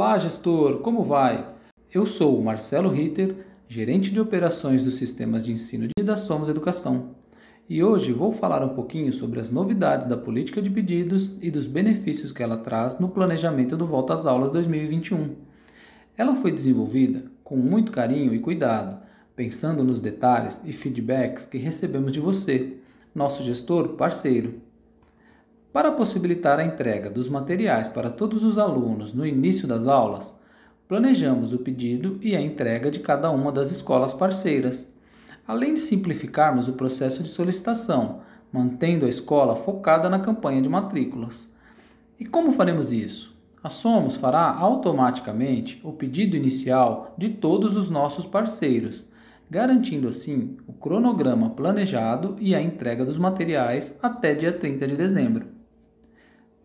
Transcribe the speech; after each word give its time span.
Olá, 0.00 0.16
gestor, 0.16 0.78
como 0.78 1.04
vai? 1.04 1.46
Eu 1.92 2.06
sou 2.06 2.38
o 2.38 2.42
Marcelo 2.42 2.88
Ritter, 2.88 3.36
gerente 3.68 4.10
de 4.10 4.18
operações 4.18 4.82
dos 4.82 4.94
sistemas 4.94 5.44
de 5.44 5.52
ensino 5.52 5.88
da 6.02 6.16
Somos 6.16 6.48
Educação. 6.48 7.10
E 7.68 7.84
hoje 7.84 8.10
vou 8.10 8.32
falar 8.32 8.64
um 8.64 8.70
pouquinho 8.70 9.12
sobre 9.12 9.38
as 9.38 9.50
novidades 9.50 10.06
da 10.06 10.16
política 10.16 10.62
de 10.62 10.70
pedidos 10.70 11.36
e 11.42 11.50
dos 11.50 11.66
benefícios 11.66 12.32
que 12.32 12.42
ela 12.42 12.56
traz 12.56 12.98
no 12.98 13.10
planejamento 13.10 13.76
do 13.76 13.86
Volta 13.86 14.14
às 14.14 14.24
Aulas 14.24 14.50
2021. 14.52 15.36
Ela 16.16 16.34
foi 16.34 16.50
desenvolvida 16.50 17.24
com 17.44 17.56
muito 17.56 17.92
carinho 17.92 18.32
e 18.32 18.38
cuidado, 18.38 19.02
pensando 19.36 19.84
nos 19.84 20.00
detalhes 20.00 20.62
e 20.64 20.72
feedbacks 20.72 21.44
que 21.44 21.58
recebemos 21.58 22.10
de 22.10 22.20
você, 22.20 22.78
nosso 23.14 23.42
gestor 23.42 23.88
parceiro. 23.96 24.62
Para 25.72 25.92
possibilitar 25.92 26.58
a 26.58 26.64
entrega 26.64 27.08
dos 27.08 27.28
materiais 27.28 27.88
para 27.88 28.10
todos 28.10 28.42
os 28.42 28.58
alunos 28.58 29.14
no 29.14 29.24
início 29.24 29.68
das 29.68 29.86
aulas, 29.86 30.36
planejamos 30.88 31.52
o 31.52 31.58
pedido 31.58 32.18
e 32.20 32.34
a 32.34 32.40
entrega 32.40 32.90
de 32.90 32.98
cada 32.98 33.30
uma 33.30 33.52
das 33.52 33.70
escolas 33.70 34.12
parceiras, 34.12 34.92
além 35.46 35.74
de 35.74 35.80
simplificarmos 35.80 36.66
o 36.66 36.72
processo 36.72 37.22
de 37.22 37.28
solicitação, 37.28 38.18
mantendo 38.52 39.06
a 39.06 39.08
escola 39.08 39.54
focada 39.54 40.10
na 40.10 40.18
campanha 40.18 40.60
de 40.60 40.68
matrículas. 40.68 41.48
E 42.18 42.26
como 42.26 42.50
faremos 42.50 42.92
isso? 42.92 43.32
A 43.62 43.70
Somos 43.70 44.16
fará 44.16 44.52
automaticamente 44.52 45.80
o 45.84 45.92
pedido 45.92 46.36
inicial 46.36 47.14
de 47.16 47.28
todos 47.28 47.76
os 47.76 47.88
nossos 47.88 48.26
parceiros, 48.26 49.08
garantindo 49.48 50.08
assim 50.08 50.56
o 50.66 50.72
cronograma 50.72 51.50
planejado 51.50 52.34
e 52.40 52.56
a 52.56 52.60
entrega 52.60 53.04
dos 53.04 53.18
materiais 53.18 53.96
até 54.02 54.34
dia 54.34 54.52
30 54.52 54.88
de 54.88 54.96
dezembro. 54.96 55.59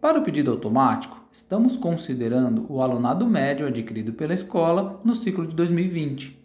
Para 0.06 0.20
o 0.20 0.24
pedido 0.24 0.52
automático, 0.52 1.20
estamos 1.32 1.76
considerando 1.76 2.68
o 2.70 2.80
alunado 2.80 3.26
médio 3.26 3.66
adquirido 3.66 4.14
pela 4.14 4.36
escola 4.36 5.02
no 5.04 5.16
ciclo 5.16 5.48
de 5.48 5.56
2020. 5.56 6.40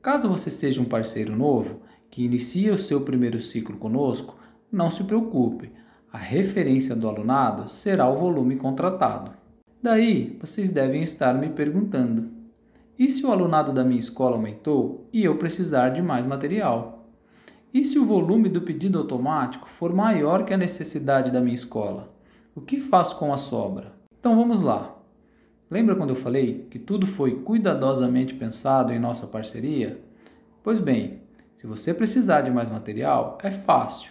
Caso 0.00 0.26
você 0.26 0.50
seja 0.50 0.80
um 0.80 0.86
parceiro 0.86 1.36
novo 1.36 1.82
que 2.10 2.24
inicia 2.24 2.72
o 2.72 2.78
seu 2.78 3.02
primeiro 3.02 3.42
ciclo 3.42 3.76
conosco, 3.76 4.38
não 4.72 4.90
se 4.90 5.04
preocupe, 5.04 5.70
a 6.10 6.16
referência 6.16 6.96
do 6.96 7.06
alunado 7.06 7.68
será 7.68 8.08
o 8.08 8.16
volume 8.16 8.56
contratado. 8.56 9.32
Daí, 9.82 10.38
vocês 10.40 10.70
devem 10.70 11.02
estar 11.02 11.34
me 11.34 11.50
perguntando: 11.50 12.30
e 12.98 13.10
se 13.10 13.26
o 13.26 13.30
alunado 13.30 13.70
da 13.70 13.84
minha 13.84 14.00
escola 14.00 14.36
aumentou 14.36 15.06
e 15.12 15.22
eu 15.22 15.36
precisar 15.36 15.90
de 15.90 16.00
mais 16.00 16.24
material? 16.24 17.06
E 17.70 17.84
se 17.84 17.98
o 17.98 18.06
volume 18.06 18.48
do 18.48 18.62
pedido 18.62 18.98
automático 18.98 19.68
for 19.68 19.92
maior 19.92 20.46
que 20.46 20.54
a 20.54 20.56
necessidade 20.56 21.30
da 21.30 21.38
minha 21.38 21.54
escola? 21.54 22.16
O 22.58 22.60
que 22.60 22.76
faço 22.76 23.16
com 23.18 23.32
a 23.32 23.36
sobra? 23.36 23.92
Então 24.18 24.34
vamos 24.34 24.60
lá. 24.60 24.92
Lembra 25.70 25.94
quando 25.94 26.10
eu 26.10 26.16
falei 26.16 26.66
que 26.68 26.76
tudo 26.76 27.06
foi 27.06 27.36
cuidadosamente 27.36 28.34
pensado 28.34 28.92
em 28.92 28.98
nossa 28.98 29.28
parceria? 29.28 30.02
Pois 30.60 30.80
bem, 30.80 31.22
se 31.54 31.68
você 31.68 31.94
precisar 31.94 32.40
de 32.40 32.50
mais 32.50 32.68
material, 32.68 33.38
é 33.44 33.52
fácil. 33.52 34.10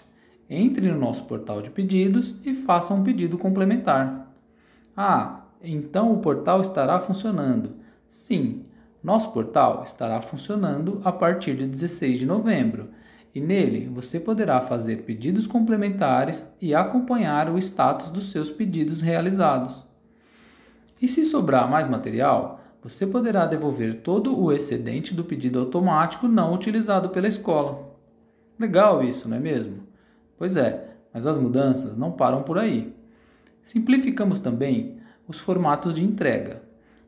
Entre 0.50 0.90
no 0.90 0.98
nosso 0.98 1.26
portal 1.26 1.62
de 1.62 1.70
pedidos 1.70 2.40
e 2.46 2.54
faça 2.54 2.94
um 2.94 3.04
pedido 3.04 3.38
complementar. 3.38 4.34
Ah, 4.96 5.42
então 5.62 6.14
o 6.14 6.22
portal 6.22 6.62
estará 6.62 7.02
funcionando. 7.02 7.72
Sim, 8.08 8.66
nosso 9.04 9.34
portal 9.34 9.84
estará 9.84 10.22
funcionando 10.22 11.02
a 11.04 11.12
partir 11.12 11.58
de 11.58 11.68
16 11.68 12.20
de 12.20 12.26
novembro 12.26 12.92
e 13.38 13.40
nele 13.40 13.88
você 13.94 14.20
poderá 14.20 14.60
fazer 14.62 15.04
pedidos 15.04 15.46
complementares 15.46 16.52
e 16.60 16.74
acompanhar 16.74 17.52
o 17.52 17.58
status 17.60 18.10
dos 18.10 18.32
seus 18.32 18.50
pedidos 18.50 19.00
realizados. 19.00 19.86
E 21.00 21.08
se 21.08 21.24
sobrar 21.24 21.70
mais 21.70 21.88
material, 21.88 22.60
você 22.82 23.06
poderá 23.06 23.46
devolver 23.46 24.02
todo 24.02 24.36
o 24.36 24.52
excedente 24.52 25.14
do 25.14 25.24
pedido 25.24 25.60
automático 25.60 26.28
não 26.28 26.52
utilizado 26.56 27.10
pela 27.10 27.28
escola. 27.28 27.96
Legal 28.60 29.04
isso, 29.04 29.30
não 29.30 29.38
é 29.38 29.40
mesmo? 29.40 29.84
Pois 30.36 30.58
é, 30.58 30.96
mas 31.14 31.28
as 31.28 31.38
mudanças 31.38 31.96
não 31.96 32.12
param 32.12 32.42
por 32.42 32.58
aí. 32.58 32.92
Simplificamos 33.62 34.40
também 34.40 34.98
os 35.28 35.38
formatos 35.38 35.94
de 35.94 36.04
entrega, 36.04 36.64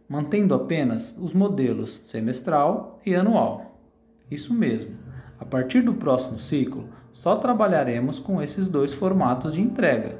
mantendo 0.07 0.53
apenas 0.53 1.17
os 1.17 1.33
modelos 1.33 1.89
semestral 1.89 2.99
e 3.03 3.15
anual. 3.15 3.81
Isso 4.29 4.53
mesmo. 4.53 5.08
A 5.39 5.45
partir 5.45 5.81
do 5.81 5.93
próximo 5.93 6.37
ciclo, 6.37 6.89
só 7.11 7.35
trabalharemos 7.35 8.19
com 8.19 8.41
esses 8.41 8.67
dois 8.67 8.93
formatos 8.93 9.53
de 9.53 9.61
entrega, 9.61 10.19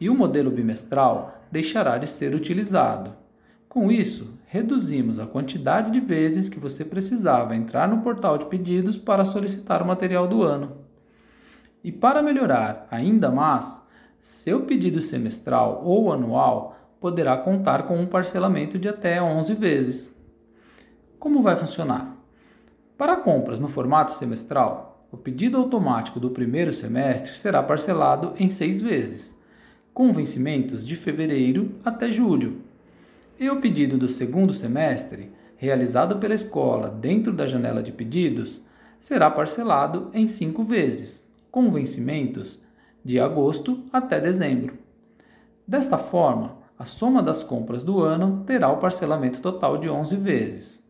e 0.00 0.08
o 0.08 0.14
modelo 0.14 0.50
bimestral 0.50 1.40
deixará 1.50 1.98
de 1.98 2.06
ser 2.06 2.34
utilizado. 2.34 3.12
Com 3.68 3.92
isso, 3.92 4.38
reduzimos 4.46 5.18
a 5.18 5.26
quantidade 5.26 5.90
de 5.90 6.00
vezes 6.00 6.48
que 6.48 6.58
você 6.58 6.84
precisava 6.84 7.54
entrar 7.54 7.86
no 7.86 8.00
portal 8.02 8.38
de 8.38 8.46
pedidos 8.46 8.96
para 8.96 9.24
solicitar 9.24 9.82
o 9.82 9.86
material 9.86 10.26
do 10.26 10.42
ano. 10.42 10.78
E 11.84 11.92
para 11.92 12.22
melhorar 12.22 12.88
ainda 12.90 13.30
mais, 13.30 13.80
seu 14.20 14.62
pedido 14.62 15.00
semestral 15.00 15.82
ou 15.84 16.12
anual 16.12 16.76
poderá 17.00 17.36
contar 17.36 17.84
com 17.84 17.98
um 17.98 18.06
parcelamento 18.06 18.78
de 18.78 18.88
até 18.88 19.22
11 19.22 19.54
vezes. 19.54 20.16
Como 21.18 21.42
vai 21.42 21.56
funcionar? 21.56 22.16
Para 22.96 23.16
compras 23.16 23.60
no 23.60 23.68
formato 23.68 24.12
semestral, 24.12 25.06
o 25.12 25.18
pedido 25.18 25.58
automático 25.58 26.18
do 26.18 26.30
primeiro 26.30 26.72
semestre 26.72 27.36
será 27.36 27.62
parcelado 27.62 28.32
em 28.38 28.50
seis 28.50 28.80
vezes, 28.80 29.36
com 29.92 30.14
vencimentos 30.14 30.86
de 30.86 30.96
fevereiro 30.96 31.74
até 31.84 32.10
julho. 32.10 32.62
E 33.38 33.50
o 33.50 33.60
pedido 33.60 33.98
do 33.98 34.08
segundo 34.08 34.54
semestre, 34.54 35.30
realizado 35.58 36.18
pela 36.18 36.34
escola 36.34 36.88
dentro 36.88 37.34
da 37.34 37.46
janela 37.46 37.82
de 37.82 37.92
pedidos, 37.92 38.64
será 38.98 39.30
parcelado 39.30 40.10
em 40.14 40.26
cinco 40.26 40.64
vezes, 40.64 41.30
com 41.50 41.70
vencimentos 41.70 42.64
de 43.04 43.20
agosto 43.20 43.84
até 43.92 44.18
dezembro. 44.18 44.78
Desta 45.68 45.98
forma, 45.98 46.56
a 46.78 46.86
soma 46.86 47.22
das 47.22 47.42
compras 47.42 47.84
do 47.84 48.02
ano 48.02 48.42
terá 48.46 48.70
o 48.70 48.78
parcelamento 48.78 49.40
total 49.40 49.76
de 49.76 49.88
11 49.88 50.16
vezes. 50.16 50.86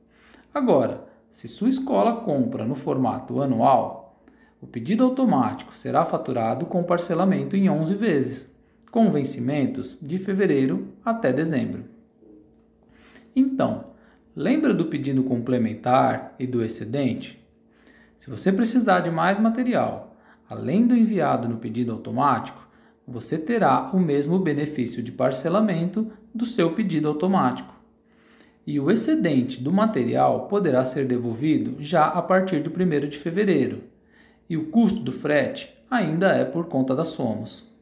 Agora, 0.55 1.05
se 1.36 1.47
sua 1.47 1.69
escola 1.69 2.22
compra 2.22 2.64
no 2.64 2.74
formato 2.74 3.42
anual, 3.42 4.19
o 4.58 4.66
pedido 4.66 5.04
automático 5.04 5.76
será 5.76 6.02
faturado 6.02 6.64
com 6.64 6.82
parcelamento 6.82 7.54
em 7.54 7.69
11 7.69 7.94
vezes, 7.94 8.56
com 8.91 9.10
vencimentos 9.10 9.98
de 10.00 10.16
fevereiro 10.16 10.94
até 11.04 11.34
dezembro. 11.34 11.84
Então, 13.36 13.88
lembra 14.34 14.72
do 14.72 14.86
pedido 14.86 15.22
complementar 15.25 16.34
e 16.38 16.46
do 16.46 16.64
excedente? 16.64 17.38
Se 18.16 18.30
você 18.30 18.50
precisar 18.50 19.00
de 19.00 19.10
mais 19.10 19.38
material, 19.38 20.16
além 20.48 20.86
do 20.86 20.96
enviado 20.96 21.46
no 21.46 21.58
pedido 21.58 21.92
automático, 21.92 22.66
você 23.06 23.36
terá 23.36 23.91
o 23.92 24.00
mesmo 24.00 24.38
benefício 24.38 25.02
de 25.02 25.12
parcelamento 25.12 26.10
do 26.34 26.46
seu 26.46 26.72
pedido 26.72 27.08
automático 27.08 27.75
e 28.66 28.81
o 28.81 28.91
excedente 28.91 29.62
do 29.62 29.72
material 29.72 30.49
poderá 30.49 30.84
ser 30.84 31.06
devolvido 31.06 31.77
já 31.78 32.06
a 32.06 32.21
partir 32.21 32.62
de 32.62 32.69
1 32.69 33.09
de 33.09 33.19
fevereiro, 33.19 33.84
e 34.50 34.56
o 34.56 34.66
custo 34.71 35.00
do 35.00 35.12
frete 35.12 35.72
ainda 35.91 36.28
é 36.32 36.44
por 36.44 36.66
conta 36.66 36.94
das 36.94 37.09
somos. 37.09 37.72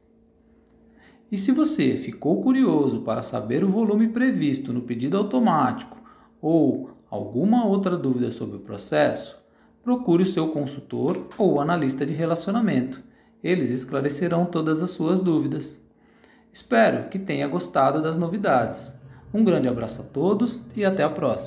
E 1.33 1.39
se 1.39 1.53
você 1.53 1.97
ficou 1.97 2.43
curioso 2.43 3.01
para 3.01 3.23
saber 3.23 3.65
o 3.65 3.71
volume 3.71 4.09
previsto 4.09 4.73
no 4.73 4.83
pedido 4.83 5.17
automático 5.17 5.97
ou 6.41 6.91
alguma 7.11 7.65
outra 7.65 7.97
dúvida 7.97 8.31
sobre 8.31 8.57
o 8.57 8.61
processo, 8.61 9.43
procure 9.83 10.23
o 10.23 10.27
seu 10.27 10.49
consultor 10.49 11.27
ou 11.39 11.61
analista 11.61 12.05
de 12.05 12.13
relacionamento. 12.13 13.03
Eles 13.43 13.71
esclarecerão 13.71 14.45
todas 14.45 14.83
as 14.83 14.91
suas 14.91 15.21
dúvidas. 15.21 15.83
Espero 16.53 17.09
que 17.09 17.19
tenha 17.19 17.49
gostado 17.49 18.01
das 18.01 18.17
novidades. 18.17 18.95
Um 19.35 19.43
grande 19.43 19.67
abraço 19.67 20.01
a 20.01 20.05
todos 20.05 20.61
e 20.77 20.85
até 20.85 21.03
a 21.03 21.11
próxima. 21.11 21.43